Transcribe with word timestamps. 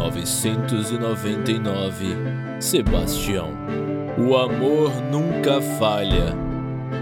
1999 0.00 2.06
Sebastião 2.58 3.50
O 4.18 4.34
amor 4.36 4.90
nunca 5.10 5.60
falha. 5.78 6.34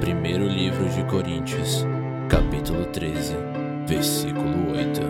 Primeiro 0.01 0.49
livro 0.49 0.89
de 0.91 1.05
Coríntios, 1.09 1.85
capítulo 2.29 2.87
13, 2.87 3.37
versículo 3.87 4.73
8. 4.73 5.01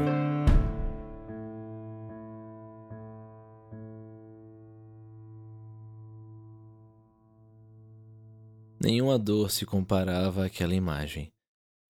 Nenhuma 8.80 9.18
dor 9.18 9.50
se 9.50 9.66
comparava 9.66 10.46
àquela 10.46 10.75
imagem. 10.75 11.32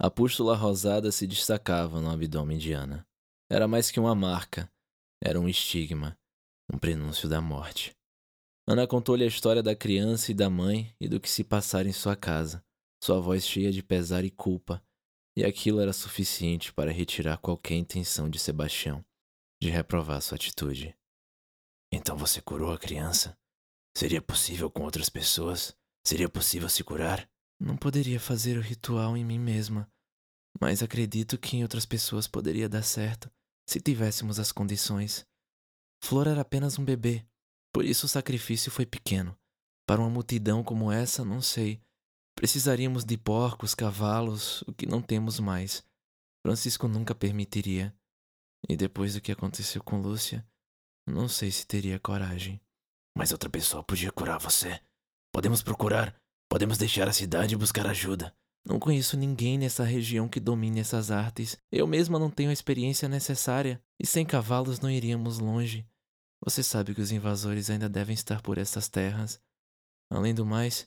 A 0.00 0.08
pústula 0.08 0.56
rosada 0.56 1.10
se 1.10 1.26
destacava 1.26 2.00
no 2.00 2.08
abdômen 2.08 2.56
de 2.56 2.72
Ana. 2.72 3.04
Era 3.50 3.66
mais 3.66 3.90
que 3.90 3.98
uma 3.98 4.14
marca, 4.14 4.70
era 5.22 5.40
um 5.40 5.48
estigma, 5.48 6.16
um 6.72 6.78
prenúncio 6.78 7.28
da 7.28 7.40
morte. 7.40 7.92
Ana 8.66 8.86
contou-lhe 8.86 9.24
a 9.24 9.28
história 9.28 9.62
da 9.62 9.74
criança 9.74 10.30
e 10.30 10.34
da 10.34 10.50
mãe 10.50 10.94
e 11.00 11.08
do 11.08 11.18
que 11.18 11.28
se 11.28 11.42
passara 11.42 11.88
em 11.88 11.92
sua 11.92 12.14
casa, 12.14 12.62
sua 13.02 13.20
voz 13.20 13.46
cheia 13.46 13.72
de 13.72 13.82
pesar 13.82 14.24
e 14.24 14.30
culpa, 14.30 14.82
e 15.36 15.44
aquilo 15.44 15.80
era 15.80 15.92
suficiente 15.92 16.72
para 16.72 16.92
retirar 16.92 17.38
qualquer 17.38 17.74
intenção 17.74 18.28
de 18.28 18.38
Sebastião 18.38 19.04
de 19.60 19.70
reprovar 19.70 20.22
sua 20.22 20.36
atitude. 20.36 20.96
Então 21.92 22.16
você 22.16 22.40
curou 22.40 22.72
a 22.72 22.78
criança? 22.78 23.36
Seria 23.96 24.22
possível 24.22 24.70
com 24.70 24.84
outras 24.84 25.08
pessoas? 25.08 25.76
Seria 26.06 26.28
possível 26.28 26.68
se 26.68 26.84
curar? 26.84 27.28
Não 27.60 27.76
poderia 27.76 28.20
fazer 28.20 28.56
o 28.56 28.62
ritual 28.62 29.16
em 29.16 29.24
mim 29.24 29.38
mesma, 29.38 29.90
mas 30.60 30.82
acredito 30.82 31.36
que 31.36 31.56
em 31.56 31.62
outras 31.62 31.84
pessoas 31.84 32.28
poderia 32.28 32.68
dar 32.68 32.82
certo 32.82 33.28
se 33.68 33.80
tivéssemos 33.80 34.40
as 34.40 34.50
condições. 34.50 35.26
Flor 36.02 36.26
era 36.26 36.40
apenas 36.40 36.78
um 36.78 36.84
bebê, 36.84 37.26
por 37.70 37.84
isso 37.84 38.06
o 38.06 38.08
sacrifício 38.08 38.70
foi 38.70 38.86
pequeno. 38.86 39.36
Para 39.86 40.00
uma 40.00 40.08
multidão 40.08 40.64
como 40.64 40.90
essa, 40.90 41.22
não 41.24 41.42
sei. 41.42 41.80
Precisaríamos 42.34 43.04
de 43.04 43.18
porcos, 43.18 43.74
cavalos, 43.74 44.62
o 44.62 44.72
que 44.72 44.86
não 44.86 45.02
temos 45.02 45.38
mais. 45.38 45.84
Francisco 46.42 46.88
nunca 46.88 47.14
permitiria. 47.14 47.94
E 48.68 48.76
depois 48.76 49.14
do 49.14 49.20
que 49.20 49.32
aconteceu 49.32 49.82
com 49.82 50.00
Lúcia, 50.00 50.46
não 51.06 51.28
sei 51.28 51.50
se 51.50 51.66
teria 51.66 51.98
coragem. 51.98 52.60
Mas 53.16 53.32
outra 53.32 53.50
pessoa 53.50 53.84
podia 53.84 54.10
curar 54.10 54.38
você. 54.38 54.80
Podemos 55.32 55.62
procurar. 55.62 56.14
Podemos 56.48 56.78
deixar 56.78 57.06
a 57.06 57.12
cidade 57.12 57.54
e 57.54 57.58
buscar 57.58 57.86
ajuda. 57.86 58.34
Não 58.64 58.78
conheço 58.78 59.16
ninguém 59.16 59.56
nessa 59.56 59.84
região 59.84 60.28
que 60.28 60.40
domine 60.40 60.80
essas 60.80 61.10
artes. 61.10 61.56
Eu 61.72 61.86
mesma 61.86 62.18
não 62.18 62.30
tenho 62.30 62.50
a 62.50 62.52
experiência 62.52 63.08
necessária, 63.08 63.82
e 63.98 64.06
sem 64.06 64.26
cavalos 64.26 64.80
não 64.80 64.90
iríamos 64.90 65.38
longe. 65.38 65.86
Você 66.44 66.62
sabe 66.62 66.94
que 66.94 67.00
os 67.00 67.10
invasores 67.10 67.70
ainda 67.70 67.88
devem 67.88 68.14
estar 68.14 68.42
por 68.42 68.58
essas 68.58 68.88
terras. 68.88 69.40
Além 70.10 70.34
do 70.34 70.46
mais, 70.46 70.86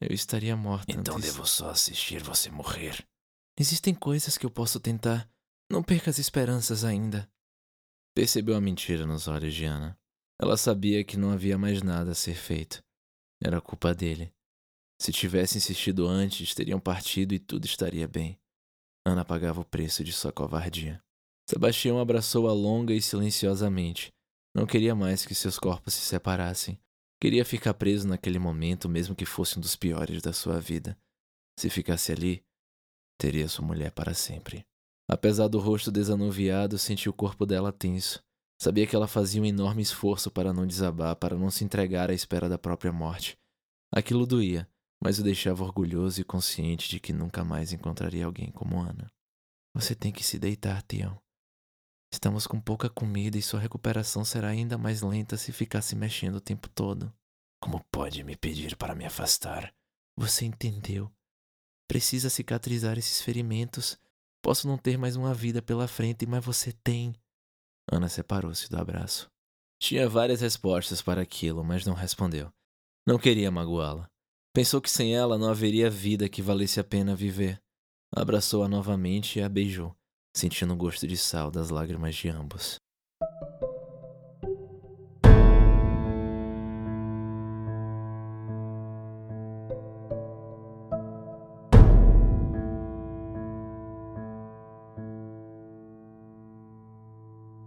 eu 0.00 0.12
estaria 0.12 0.56
morta. 0.56 0.92
Então 0.92 1.16
antes. 1.16 1.32
devo 1.32 1.46
só 1.46 1.70
assistir 1.70 2.22
você 2.22 2.50
morrer. 2.50 3.06
Existem 3.58 3.94
coisas 3.94 4.36
que 4.36 4.46
eu 4.46 4.50
posso 4.50 4.80
tentar. 4.80 5.30
Não 5.70 5.82
perca 5.82 6.10
as 6.10 6.18
esperanças 6.18 6.84
ainda. 6.84 7.30
Percebeu 8.14 8.56
a 8.56 8.60
mentira 8.60 9.06
nos 9.06 9.26
olhos 9.26 9.54
de 9.54 9.64
Ana. 9.64 9.98
Ela 10.40 10.56
sabia 10.56 11.04
que 11.04 11.16
não 11.16 11.30
havia 11.30 11.56
mais 11.56 11.82
nada 11.82 12.12
a 12.12 12.14
ser 12.14 12.34
feito. 12.34 12.82
Era 13.42 13.60
culpa 13.60 13.94
dele. 13.94 14.32
Se 15.02 15.10
tivesse 15.10 15.58
insistido 15.58 16.06
antes, 16.06 16.54
teriam 16.54 16.78
partido 16.78 17.34
e 17.34 17.38
tudo 17.40 17.64
estaria 17.64 18.06
bem. 18.06 18.38
Ana 19.04 19.24
pagava 19.24 19.60
o 19.60 19.64
preço 19.64 20.04
de 20.04 20.12
sua 20.12 20.30
covardia. 20.30 21.02
Sebastião 21.50 21.98
abraçou-a 21.98 22.52
longa 22.52 22.94
e 22.94 23.02
silenciosamente. 23.02 24.12
Não 24.54 24.64
queria 24.64 24.94
mais 24.94 25.26
que 25.26 25.34
seus 25.34 25.58
corpos 25.58 25.94
se 25.94 26.02
separassem. 26.02 26.78
Queria 27.20 27.44
ficar 27.44 27.74
preso 27.74 28.06
naquele 28.06 28.38
momento, 28.38 28.88
mesmo 28.88 29.16
que 29.16 29.24
fosse 29.24 29.58
um 29.58 29.60
dos 29.60 29.74
piores 29.74 30.22
da 30.22 30.32
sua 30.32 30.60
vida. 30.60 30.96
Se 31.58 31.68
ficasse 31.68 32.12
ali, 32.12 32.44
teria 33.18 33.48
sua 33.48 33.66
mulher 33.66 33.90
para 33.90 34.14
sempre. 34.14 34.64
Apesar 35.10 35.48
do 35.48 35.58
rosto 35.58 35.90
desanuviado, 35.90 36.78
sentiu 36.78 37.10
o 37.10 37.16
corpo 37.16 37.44
dela 37.44 37.72
tenso. 37.72 38.22
Sabia 38.56 38.86
que 38.86 38.94
ela 38.94 39.08
fazia 39.08 39.42
um 39.42 39.46
enorme 39.46 39.82
esforço 39.82 40.30
para 40.30 40.52
não 40.52 40.64
desabar, 40.64 41.16
para 41.16 41.36
não 41.36 41.50
se 41.50 41.64
entregar 41.64 42.08
à 42.08 42.14
espera 42.14 42.48
da 42.48 42.56
própria 42.56 42.92
morte. 42.92 43.36
Aquilo 43.92 44.24
doía, 44.24 44.66
mas 45.02 45.18
o 45.18 45.24
deixava 45.24 45.64
orgulhoso 45.64 46.20
e 46.20 46.24
consciente 46.24 46.88
de 46.88 47.00
que 47.00 47.12
nunca 47.12 47.42
mais 47.44 47.72
encontraria 47.72 48.24
alguém 48.24 48.52
como 48.52 48.80
Ana. 48.80 49.10
Você 49.74 49.96
tem 49.96 50.12
que 50.12 50.22
se 50.22 50.38
deitar, 50.38 50.80
Tião. 50.82 51.20
Estamos 52.12 52.46
com 52.46 52.60
pouca 52.60 52.88
comida 52.88 53.36
e 53.36 53.42
sua 53.42 53.58
recuperação 53.58 54.24
será 54.24 54.48
ainda 54.48 54.78
mais 54.78 55.02
lenta 55.02 55.36
se 55.36 55.50
ficar 55.50 55.82
se 55.82 55.96
mexendo 55.96 56.36
o 56.36 56.40
tempo 56.40 56.68
todo. 56.68 57.12
Como 57.60 57.82
pode 57.90 58.22
me 58.22 58.36
pedir 58.36 58.76
para 58.76 58.94
me 58.94 59.04
afastar? 59.04 59.74
Você 60.16 60.44
entendeu. 60.44 61.10
Precisa 61.88 62.30
cicatrizar 62.30 62.96
esses 62.96 63.20
ferimentos. 63.22 63.98
Posso 64.40 64.68
não 64.68 64.78
ter 64.78 64.96
mais 64.98 65.16
uma 65.16 65.34
vida 65.34 65.60
pela 65.60 65.88
frente, 65.88 66.26
mas 66.26 66.44
você 66.44 66.72
tem. 66.72 67.14
Ana 67.90 68.08
separou-se 68.08 68.68
do 68.68 68.78
abraço. 68.78 69.30
Tinha 69.80 70.08
várias 70.08 70.42
respostas 70.42 71.02
para 71.02 71.22
aquilo, 71.22 71.64
mas 71.64 71.84
não 71.84 71.94
respondeu. 71.94 72.52
Não 73.06 73.18
queria 73.18 73.50
magoá-la. 73.50 74.11
Pensou 74.54 74.82
que 74.82 74.90
sem 74.90 75.16
ela 75.16 75.38
não 75.38 75.48
haveria 75.48 75.88
vida 75.88 76.28
que 76.28 76.42
valesse 76.42 76.78
a 76.78 76.84
pena 76.84 77.16
viver. 77.16 77.58
Abraçou-a 78.14 78.68
novamente 78.68 79.38
e 79.38 79.42
a 79.42 79.48
beijou, 79.48 79.96
sentindo 80.36 80.74
o 80.74 80.76
gosto 80.76 81.08
de 81.08 81.16
sal 81.16 81.50
das 81.50 81.70
lágrimas 81.70 82.14
de 82.14 82.28
ambos. 82.28 82.76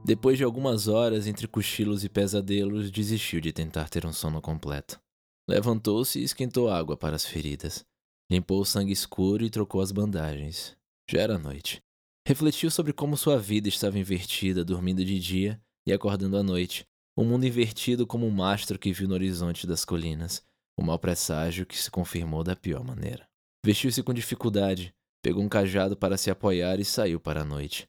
Depois 0.06 0.38
de 0.38 0.44
algumas 0.44 0.88
horas 0.88 1.25
entre 1.25 1.47
cochilos 1.47 2.03
e 2.03 2.09
pesadelos, 2.09 2.91
desistiu 2.91 3.41
de 3.41 3.52
tentar 3.52 3.90
ter 3.90 4.06
um 4.06 4.13
sono 4.13 4.40
completo. 4.40 5.03
Levantou-se 5.48 6.20
e 6.20 6.24
esquentou 6.24 6.70
água 6.70 6.98
para 6.98 7.16
as 7.16 7.26
feridas. 7.26 7.86
Limpou 8.32 8.62
o 8.62 8.66
sangue 8.66 8.92
escuro 8.92 9.44
e 9.44 9.50
trocou 9.50 9.82
as 9.82 9.92
bandagens. 9.92 10.76
Já 11.10 11.22
era 11.22 11.38
noite. 11.38 11.84
Refletiu 12.28 12.72
sobre 12.72 12.92
como 12.92 13.16
sua 13.16 13.38
vida 13.38 13.70
estava 13.70 14.00
invertida, 14.00 14.66
dormindo 14.66 15.06
de 15.06 15.20
dia 15.20 15.62
e 15.86 15.94
acordando 15.94 16.38
à 16.38 16.42
noite. 16.42 16.88
O 17.16 17.22
um 17.22 17.26
mundo 17.26 17.46
invertido 17.46 18.08
como 18.08 18.26
um 18.26 18.32
mastro 18.32 18.80
que 18.80 18.92
viu 18.92 19.08
no 19.08 19.14
horizonte 19.14 19.68
das 19.68 19.86
colinas. 19.86 20.44
O 20.78 20.84
mau 20.84 20.98
presságio 20.98 21.66
que 21.66 21.78
se 21.78 21.92
confirmou 21.92 22.44
da 22.44 22.56
pior 22.56 22.84
maneira. 22.84 23.28
Vestiu-se 23.64 24.02
com 24.02 24.14
dificuldade, 24.14 24.94
pegou 25.24 25.44
um 25.44 25.50
cajado 25.50 25.96
para 25.96 26.18
se 26.18 26.30
apoiar 26.30 26.80
e 26.80 26.86
saiu 26.86 27.20
para 27.20 27.42
a 27.42 27.46
noite. 27.46 27.88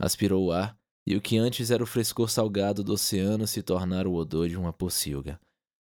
Aspirou 0.00 0.46
o 0.46 0.52
ar, 0.52 0.78
e 1.06 1.16
o 1.16 1.20
que 1.20 1.38
antes 1.38 1.70
era 1.70 1.82
o 1.82 1.86
frescor 1.86 2.30
salgado 2.30 2.84
do 2.84 2.92
oceano 2.92 3.46
se 3.46 3.62
tornara 3.62 4.08
o 4.08 4.14
odor 4.14 4.48
de 4.48 4.56
uma 4.56 4.72
pocilga. 4.72 5.40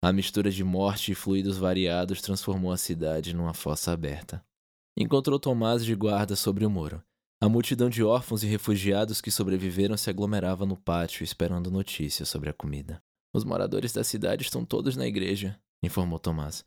A 0.04 0.12
mistura 0.12 0.50
de 0.50 0.64
morte 0.64 1.12
e 1.12 1.14
fluidos 1.14 1.58
variados 1.58 2.20
transformou 2.20 2.72
a 2.72 2.76
cidade 2.76 3.32
numa 3.32 3.54
fossa 3.54 3.92
aberta. 3.92 4.44
Encontrou 4.96 5.38
Tomás 5.38 5.84
de 5.84 5.94
guarda 5.94 6.34
sobre 6.34 6.66
o 6.66 6.70
muro. 6.70 7.00
A 7.40 7.48
multidão 7.48 7.88
de 7.88 8.02
órfãos 8.02 8.42
e 8.42 8.48
refugiados 8.48 9.20
que 9.20 9.30
sobreviveram 9.30 9.96
se 9.96 10.10
aglomerava 10.10 10.66
no 10.66 10.76
pátio 10.76 11.22
esperando 11.22 11.70
notícias 11.70 12.28
sobre 12.28 12.50
a 12.50 12.52
comida. 12.52 13.00
Os 13.32 13.44
moradores 13.44 13.92
da 13.92 14.02
cidade 14.02 14.42
estão 14.42 14.64
todos 14.64 14.96
na 14.96 15.06
igreja, 15.06 15.56
informou 15.84 16.18
Tomás. 16.18 16.64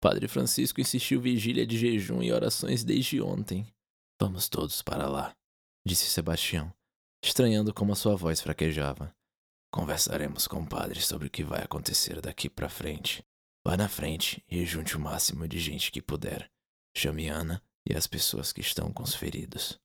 Padre 0.00 0.28
Francisco 0.28 0.80
insistiu 0.80 1.20
vigília 1.20 1.66
de 1.66 1.76
jejum 1.76 2.22
e 2.22 2.32
orações 2.32 2.84
desde 2.84 3.20
ontem. 3.20 3.66
Vamos 4.20 4.48
todos 4.48 4.80
para 4.80 5.08
lá, 5.08 5.34
disse 5.84 6.08
Sebastião, 6.08 6.72
estranhando 7.20 7.74
como 7.74 7.92
a 7.92 7.96
sua 7.96 8.14
voz 8.14 8.40
fraquejava. 8.40 9.12
Conversaremos 9.70 10.46
com 10.46 10.60
o 10.60 10.66
padre 10.66 11.00
sobre 11.00 11.26
o 11.26 11.30
que 11.30 11.44
vai 11.44 11.62
acontecer 11.62 12.20
daqui 12.20 12.48
para 12.48 12.68
frente. 12.68 13.24
Vá 13.66 13.76
na 13.76 13.88
frente 13.88 14.42
e 14.48 14.64
junte 14.64 14.96
o 14.96 15.00
máximo 15.00 15.46
de 15.46 15.58
gente 15.58 15.90
que 15.90 16.00
puder. 16.00 16.50
Chame 16.96 17.28
Ana 17.28 17.62
e 17.88 17.94
as 17.94 18.06
pessoas 18.06 18.52
que 18.52 18.60
estão 18.60 18.92
com 18.92 19.02
os 19.02 19.14
feridos. 19.14 19.78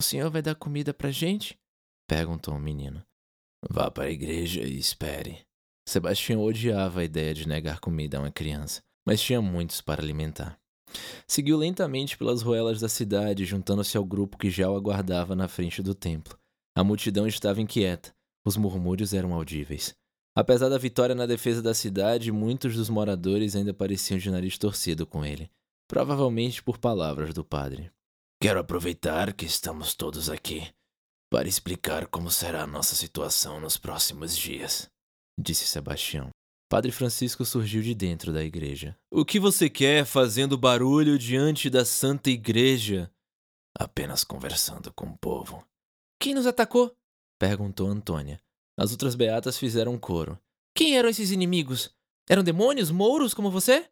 O 0.00 0.04
senhor 0.04 0.30
vai 0.30 0.40
dar 0.40 0.54
comida 0.54 0.94
pra 0.94 1.10
gente? 1.10 1.58
perguntou 2.08 2.54
o 2.54 2.60
menino. 2.60 3.04
Vá 3.68 3.90
para 3.90 4.04
a 4.04 4.10
igreja 4.10 4.62
e 4.62 4.78
espere. 4.78 5.44
Sebastião 5.86 6.42
odiava 6.42 7.00
a 7.00 7.04
ideia 7.04 7.34
de 7.34 7.48
negar 7.48 7.80
comida 7.80 8.18
a 8.18 8.20
uma 8.20 8.30
criança, 8.30 8.82
mas 9.06 9.20
tinha 9.20 9.42
muitos 9.42 9.80
para 9.80 10.02
alimentar. 10.02 10.58
Seguiu 11.26 11.56
lentamente 11.56 12.16
pelas 12.16 12.42
ruelas 12.42 12.80
da 12.80 12.88
cidade, 12.88 13.44
juntando-se 13.44 13.96
ao 13.96 14.04
grupo 14.04 14.38
que 14.38 14.50
já 14.50 14.70
o 14.70 14.76
aguardava 14.76 15.34
na 15.34 15.48
frente 15.48 15.82
do 15.82 15.94
templo. 15.94 16.38
A 16.74 16.84
multidão 16.84 17.26
estava 17.26 17.60
inquieta, 17.60 18.14
os 18.48 18.56
murmúrios 18.56 19.12
eram 19.12 19.34
audíveis. 19.34 19.94
Apesar 20.34 20.68
da 20.68 20.78
vitória 20.78 21.14
na 21.14 21.26
defesa 21.26 21.60
da 21.60 21.74
cidade, 21.74 22.32
muitos 22.32 22.74
dos 22.74 22.88
moradores 22.88 23.54
ainda 23.54 23.74
pareciam 23.74 24.18
de 24.18 24.30
nariz 24.30 24.56
torcido 24.56 25.06
com 25.06 25.24
ele, 25.24 25.50
provavelmente 25.88 26.62
por 26.62 26.78
palavras 26.78 27.34
do 27.34 27.44
padre. 27.44 27.90
Quero 28.40 28.60
aproveitar 28.60 29.32
que 29.32 29.44
estamos 29.44 29.94
todos 29.94 30.30
aqui 30.30 30.66
para 31.30 31.48
explicar 31.48 32.06
como 32.06 32.30
será 32.30 32.62
a 32.62 32.66
nossa 32.66 32.94
situação 32.94 33.60
nos 33.60 33.76
próximos 33.76 34.36
dias, 34.36 34.88
disse 35.38 35.66
Sebastião. 35.66 36.30
Padre 36.70 36.92
Francisco 36.92 37.44
surgiu 37.44 37.82
de 37.82 37.94
dentro 37.94 38.32
da 38.32 38.44
igreja. 38.44 38.96
O 39.10 39.24
que 39.24 39.40
você 39.40 39.68
quer 39.68 40.04
fazendo 40.04 40.56
barulho 40.56 41.18
diante 41.18 41.68
da 41.70 41.84
Santa 41.84 42.30
Igreja? 42.30 43.10
Apenas 43.76 44.22
conversando 44.22 44.92
com 44.92 45.06
o 45.06 45.18
povo. 45.18 45.64
Quem 46.20 46.34
nos 46.34 46.46
atacou? 46.46 46.94
Perguntou 47.38 47.88
Antônia. 47.88 48.40
As 48.76 48.92
outras 48.92 49.14
beatas 49.14 49.58
fizeram 49.58 49.94
um 49.94 49.98
coro. 49.98 50.38
Quem 50.74 50.96
eram 50.96 51.08
esses 51.08 51.30
inimigos? 51.30 51.90
Eram 52.28 52.42
demônios, 52.42 52.90
mouros 52.90 53.34
como 53.34 53.50
você? 53.50 53.88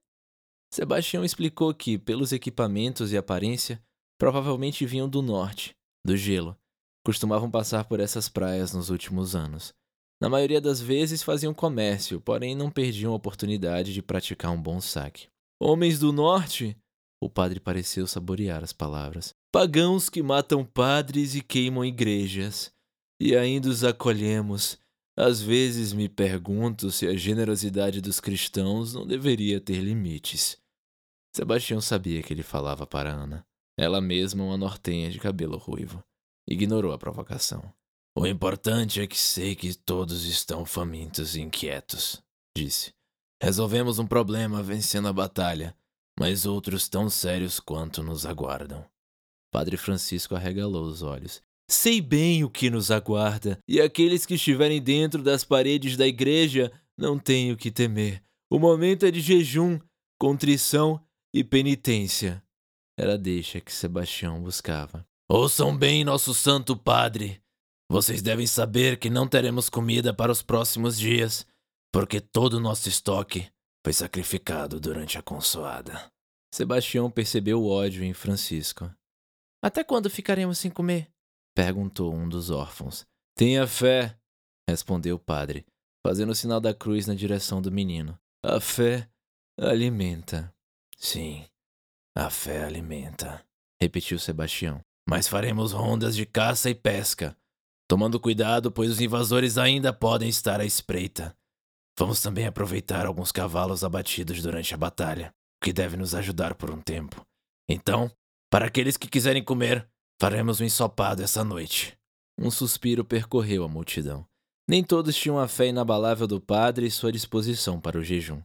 Sebastião 0.71 1.25
explicou 1.25 1.73
que, 1.73 1.97
pelos 1.97 2.33
equipamentos 2.33 3.13
e 3.13 3.17
aparência, 3.17 3.83
provavelmente 4.19 4.85
vinham 4.85 5.09
do 5.09 5.23
norte, 5.23 5.75
do 6.05 6.17
gelo. 6.17 6.57
Costumavam 7.05 7.51
passar 7.51 7.85
por 7.85 8.01
essas 8.01 8.29
praias 8.29 8.73
nos 8.73 8.91
últimos 8.91 9.35
anos. 9.35 9.73
Na 10.21 10.29
maioria 10.29 10.61
das 10.61 10.81
vezes 10.81 11.23
faziam 11.23 11.53
comércio, 11.53 12.21
porém 12.21 12.55
não 12.55 12.71
perdiam 12.71 13.13
a 13.13 13.17
oportunidade 13.17 13.93
de 13.93 14.03
praticar 14.03 14.51
um 14.51 14.61
bom 14.61 14.81
saque. 14.81 15.29
Homens 15.61 15.99
do 15.99 16.13
norte? 16.13 16.77
O 17.21 17.31
padre 17.31 17.61
pareceu 17.61 18.07
saborear 18.07 18.63
as 18.63 18.73
palavras. 18.73 19.35
Pagãos 19.53 20.09
que 20.09 20.23
matam 20.23 20.65
padres 20.65 21.35
e 21.35 21.41
queimam 21.41 21.85
igrejas. 21.85 22.73
E 23.21 23.37
ainda 23.37 23.69
os 23.69 23.85
acolhemos. 23.85 24.79
Às 25.17 25.41
vezes 25.41 25.93
me 25.93 26.09
pergunto 26.09 26.91
se 26.91 27.07
a 27.07 27.17
generosidade 27.17 28.01
dos 28.01 28.21
cristãos 28.21 28.93
não 28.93 29.07
deveria 29.07 29.61
ter 29.61 29.81
limites. 29.81 30.59
Sebastião 31.35 31.81
sabia 31.81 32.23
que 32.23 32.33
ele 32.33 32.43
falava 32.43 32.87
para 32.87 33.13
Ana, 33.13 33.47
ela 33.79 34.01
mesma 34.01 34.45
uma 34.45 34.57
nortenha 34.57 35.11
de 35.11 35.19
cabelo 35.19 35.57
ruivo. 35.57 36.03
Ignorou 36.49 36.93
a 36.93 36.99
provocação. 36.99 37.73
O 38.17 38.27
importante 38.27 39.01
é 39.01 39.07
que 39.07 39.19
sei 39.19 39.55
que 39.55 39.75
todos 39.75 40.25
estão 40.25 40.65
famintos 40.65 41.37
e 41.37 41.43
inquietos, 41.43 42.23
disse. 42.57 42.95
Resolvemos 43.43 43.99
um 43.99 44.07
problema 44.07 44.63
vencendo 44.63 45.09
a 45.09 45.13
batalha, 45.13 45.77
mas 46.19 46.47
outros 46.47 46.89
tão 46.89 47.11
sérios 47.11 47.61
quanto 47.61 48.03
nos 48.03 48.25
aguardam. 48.25 48.89
Padre 49.53 49.77
Francisco 49.77 50.35
arregalou 50.35 50.85
os 50.85 51.03
olhos. 51.03 51.43
Sei 51.69 52.01
bem 52.01 52.45
o 52.45 52.51
que 52.51 52.71
nos 52.71 52.91
aguarda, 52.91 53.59
e 53.67 53.81
aqueles 53.81 54.25
que 54.25 54.35
estiverem 54.35 54.81
dentro 54.81 55.23
das 55.23 55.45
paredes 55.45 55.97
da 55.97 56.07
igreja 56.07 56.71
não 56.97 57.19
têm 57.19 57.51
o 57.51 57.57
que 57.57 57.73
temer. 57.73 58.23
O 58.49 58.59
momento 58.59 59.05
é 59.05 59.11
de 59.11 59.21
jejum, 59.21 59.81
contrição 60.19 61.05
e 61.35 61.43
penitência. 61.43 62.43
Era 62.97 63.15
a 63.15 63.17
deixa 63.17 63.61
que 63.61 63.73
Sebastião 63.73 64.41
buscava. 64.41 65.05
Ouçam 65.29 65.77
bem, 65.77 66.05
nosso 66.05 66.33
santo 66.33 66.77
padre. 66.77 67.43
Vocês 67.91 68.23
devem 68.23 68.47
saber 68.47 68.99
que 68.99 69.11
não 69.11 69.27
teremos 69.27 69.69
comida 69.69 70.15
para 70.15 70.31
os 70.31 70.43
próximos 70.43 70.97
dias, 70.97 71.45
porque 71.93 72.21
todo 72.21 72.55
o 72.55 72.61
nosso 72.61 72.89
estoque 72.89 73.49
foi 73.85 73.93
sacrificado 73.93 74.79
durante 74.79 75.19
a 75.19 75.23
consoada. 75.23 76.11
Sebastião 76.55 77.11
percebeu 77.11 77.61
o 77.61 77.69
ódio 77.69 78.05
em 78.05 78.15
Francisco. 78.15 78.91
Até 79.63 79.83
quando 79.83 80.09
ficaremos 80.09 80.59
sem 80.59 80.71
comer? 80.71 81.16
Perguntou 81.57 82.15
um 82.15 82.29
dos 82.29 82.51
órfãos. 82.51 83.07
Tenha 83.35 83.67
fé, 83.67 84.15
respondeu 84.69 85.17
o 85.17 85.19
padre, 85.19 85.65
fazendo 86.07 86.31
o 86.31 86.35
sinal 86.35 86.61
da 86.61 86.75
cruz 86.75 87.07
na 87.07 87.15
direção 87.15 87.63
do 87.63 87.73
menino. 87.73 88.17
A 88.45 88.61
fé 88.61 89.09
alimenta. 89.59 90.55
Sim, 90.99 91.47
a 92.15 92.29
fé 92.29 92.65
alimenta, 92.65 93.43
repetiu 93.81 94.19
Sebastião. 94.19 94.81
Mas 95.09 95.29
faremos 95.29 95.73
rondas 95.73 96.15
de 96.15 96.27
caça 96.27 96.69
e 96.69 96.75
pesca, 96.75 97.37
tomando 97.89 98.21
cuidado, 98.21 98.71
pois 98.71 98.91
os 98.91 99.01
invasores 99.01 99.57
ainda 99.57 99.93
podem 99.93 100.29
estar 100.29 100.61
à 100.61 100.65
espreita. 100.65 101.35
Vamos 101.99 102.21
também 102.21 102.47
aproveitar 102.47 103.07
alguns 103.07 103.33
cavalos 103.33 103.83
abatidos 103.83 104.43
durante 104.43 104.75
a 104.75 104.77
batalha, 104.77 105.33
o 105.61 105.65
que 105.65 105.73
deve 105.73 105.97
nos 105.97 106.15
ajudar 106.15 106.55
por 106.55 106.71
um 106.71 106.81
tempo. 106.81 107.25
Então, 107.69 108.11
para 108.51 108.67
aqueles 108.67 108.97
que 108.97 109.09
quiserem 109.09 109.43
comer, 109.43 109.89
faremos 110.21 110.61
um 110.61 110.65
ensopado 110.65 111.23
essa 111.23 111.45
noite. 111.45 111.97
Um 112.39 112.51
suspiro 112.51 113.05
percorreu 113.05 113.65
a 113.65 113.69
multidão. 113.69 114.27
Nem 114.69 114.83
todos 114.83 115.17
tinham 115.17 115.39
a 115.39 115.47
fé 115.47 115.69
inabalável 115.69 116.27
do 116.27 116.41
padre 116.41 116.87
e 116.87 116.91
sua 116.91 117.13
disposição 117.13 117.81
para 117.81 117.99
o 117.99 118.05
jejum. 118.05 118.43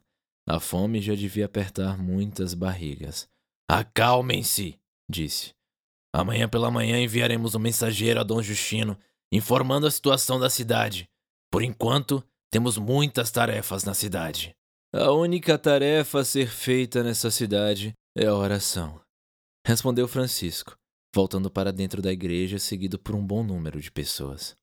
A 0.47 0.59
fome 0.59 1.01
já 1.01 1.15
devia 1.15 1.45
apertar 1.45 1.97
muitas 1.97 2.53
barrigas. 2.53 3.27
Acalmem-se, 3.69 4.79
disse. 5.09 5.53
Amanhã 6.13 6.47
pela 6.47 6.69
manhã 6.69 7.01
enviaremos 7.01 7.55
um 7.55 7.59
mensageiro 7.59 8.19
a 8.19 8.23
Dom 8.23 8.41
Justino, 8.41 8.97
informando 9.31 9.87
a 9.87 9.91
situação 9.91 10.39
da 10.39 10.49
cidade. 10.49 11.09
Por 11.49 11.63
enquanto, 11.63 12.23
temos 12.51 12.77
muitas 12.77 13.31
tarefas 13.31 13.83
na 13.83 13.93
cidade. 13.93 14.55
A 14.93 15.11
única 15.11 15.57
tarefa 15.57 16.19
a 16.19 16.25
ser 16.25 16.49
feita 16.49 17.01
nessa 17.01 17.31
cidade 17.31 17.93
é 18.15 18.25
a 18.25 18.35
oração, 18.35 18.99
respondeu 19.65 20.05
Francisco, 20.05 20.77
voltando 21.13 21.51
para 21.51 21.71
dentro 21.71 22.01
da 22.01 22.11
igreja, 22.11 22.57
seguido 22.59 22.97
por 22.97 23.15
um 23.15 23.25
bom 23.25 23.43
número 23.43 23.79
de 23.81 23.91
pessoas. 23.91 24.55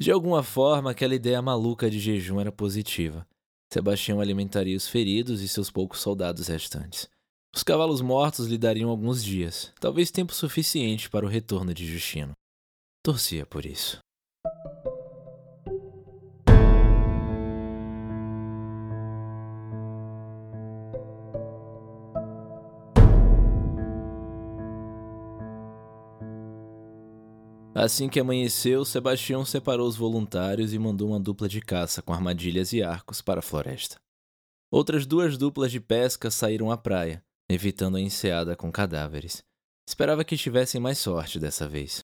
De 0.00 0.10
alguma 0.10 0.42
forma, 0.42 0.90
aquela 0.90 1.14
ideia 1.14 1.42
maluca 1.42 1.90
de 1.90 1.98
jejum 1.98 2.40
era 2.40 2.52
positiva. 2.52 3.26
Sebastião 3.72 4.20
alimentaria 4.20 4.76
os 4.76 4.88
feridos 4.88 5.42
e 5.42 5.48
seus 5.48 5.70
poucos 5.70 6.00
soldados 6.00 6.48
restantes. 6.48 7.08
Os 7.54 7.62
cavalos 7.62 8.00
mortos 8.00 8.46
lhe 8.46 8.58
dariam 8.58 8.90
alguns 8.90 9.24
dias, 9.24 9.72
talvez 9.80 10.10
tempo 10.10 10.34
suficiente 10.34 11.10
para 11.10 11.26
o 11.26 11.28
retorno 11.28 11.74
de 11.74 11.86
Justino. 11.86 12.32
Torcia 13.02 13.44
por 13.44 13.66
isso. 13.66 13.98
Assim 27.80 28.08
que 28.08 28.18
amanheceu, 28.18 28.84
Sebastião 28.84 29.44
separou 29.44 29.86
os 29.86 29.94
voluntários 29.96 30.74
e 30.74 30.78
mandou 30.80 31.10
uma 31.10 31.20
dupla 31.20 31.48
de 31.48 31.60
caça 31.60 32.02
com 32.02 32.12
armadilhas 32.12 32.72
e 32.72 32.82
arcos 32.82 33.22
para 33.22 33.38
a 33.38 33.42
floresta. 33.42 34.00
Outras 34.68 35.06
duas 35.06 35.38
duplas 35.38 35.70
de 35.70 35.78
pesca 35.78 36.28
saíram 36.28 36.72
à 36.72 36.76
praia, 36.76 37.22
evitando 37.48 37.96
a 37.96 38.00
enseada 38.00 38.56
com 38.56 38.72
cadáveres. 38.72 39.44
Esperava 39.88 40.24
que 40.24 40.36
tivessem 40.36 40.80
mais 40.80 40.98
sorte 40.98 41.38
dessa 41.38 41.68
vez. 41.68 42.00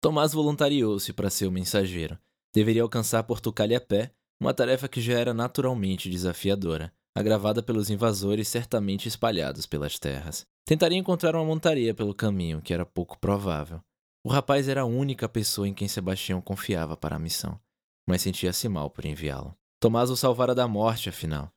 Tomás 0.00 0.32
voluntariou-se 0.32 1.12
para 1.12 1.28
ser 1.28 1.46
o 1.46 1.52
mensageiro. 1.52 2.18
Deveria 2.54 2.80
alcançar 2.80 3.22
Portugal 3.24 3.68
a 3.76 3.80
pé, 3.80 4.10
uma 4.40 4.54
tarefa 4.54 4.88
que 4.88 5.02
já 5.02 5.18
era 5.18 5.34
naturalmente 5.34 6.08
desafiadora, 6.08 6.90
agravada 7.14 7.62
pelos 7.62 7.90
invasores 7.90 8.48
certamente 8.48 9.06
espalhados 9.06 9.66
pelas 9.66 9.98
terras. 9.98 10.46
Tentaria 10.64 10.96
encontrar 10.96 11.34
uma 11.34 11.44
montaria 11.44 11.92
pelo 11.92 12.14
caminho, 12.14 12.62
que 12.62 12.72
era 12.72 12.86
pouco 12.86 13.18
provável. 13.18 13.82
O 14.28 14.30
rapaz 14.30 14.68
era 14.68 14.82
a 14.82 14.84
única 14.84 15.26
pessoa 15.26 15.66
em 15.66 15.72
quem 15.72 15.88
Sebastião 15.88 16.38
confiava 16.38 16.98
para 16.98 17.16
a 17.16 17.18
missão, 17.18 17.58
mas 18.06 18.20
sentia-se 18.20 18.68
mal 18.68 18.90
por 18.90 19.06
enviá-lo. 19.06 19.56
Tomás 19.80 20.10
o 20.10 20.16
salvara 20.18 20.54
da 20.54 20.68
morte, 20.68 21.08
afinal. 21.08 21.50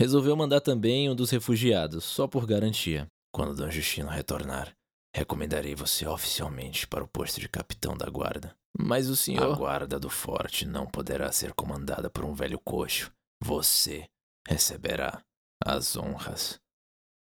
Resolveu 0.00 0.34
mandar 0.34 0.62
também 0.62 1.10
um 1.10 1.14
dos 1.14 1.28
refugiados, 1.28 2.04
só 2.04 2.26
por 2.26 2.46
garantia. 2.46 3.06
Quando 3.30 3.54
Dom 3.54 3.70
Justino 3.70 4.08
retornar, 4.08 4.74
recomendarei 5.14 5.74
você 5.74 6.06
oficialmente 6.06 6.86
para 6.86 7.04
o 7.04 7.06
posto 7.06 7.38
de 7.38 7.50
capitão 7.50 7.94
da 7.94 8.08
guarda. 8.08 8.56
Mas 8.78 9.10
o 9.10 9.14
senhor. 9.14 9.52
A 9.52 9.54
guarda 9.54 10.00
do 10.00 10.08
forte 10.08 10.64
não 10.64 10.86
poderá 10.86 11.30
ser 11.30 11.52
comandada 11.52 12.08
por 12.08 12.24
um 12.24 12.32
velho 12.32 12.58
coxo. 12.58 13.12
Você 13.44 14.08
receberá 14.48 15.22
as 15.62 15.98
honras. 15.98 16.58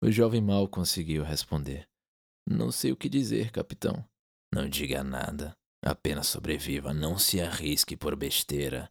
O 0.01 0.09
jovem 0.09 0.39
mal 0.39 0.69
conseguiu 0.69 1.21
responder. 1.21 1.85
Não 2.49 2.71
sei 2.71 2.93
o 2.93 2.95
que 2.95 3.09
dizer, 3.09 3.51
capitão. 3.51 4.01
Não 4.55 4.69
diga 4.69 5.03
nada. 5.03 5.53
Apenas 5.83 6.27
sobreviva. 6.27 6.93
Não 6.93 7.19
se 7.19 7.41
arrisque 7.41 7.97
por 7.97 8.15
besteira. 8.15 8.89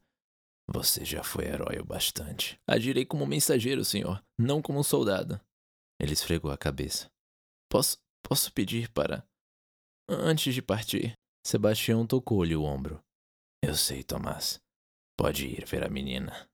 Você 0.69 1.07
já 1.07 1.25
foi 1.25 1.47
herói 1.47 1.79
o 1.81 1.85
bastante. 1.87 2.61
Agirei 2.69 3.07
como 3.07 3.27
mensageiro, 3.27 3.83
senhor, 3.83 4.23
não 4.39 4.61
como 4.61 4.79
um 4.79 4.83
soldado. 4.83 5.41
Ele 5.99 6.13
esfregou 6.13 6.51
a 6.51 6.59
cabeça. 6.59 7.11
Posso, 7.71 7.97
posso 8.23 8.53
pedir 8.53 8.91
para. 8.91 9.27
Antes 10.07 10.55
de 10.55 10.61
partir. 10.61 11.15
Sebastião 11.47 12.07
tocou-lhe 12.07 12.55
o 12.55 12.63
ombro. 12.63 13.03
Eu 13.63 13.75
sei, 13.75 14.03
Tomás. 14.03 14.61
Pode 15.17 15.47
ir 15.47 15.65
ver 15.65 15.83
a 15.83 15.89
menina. 15.89 16.47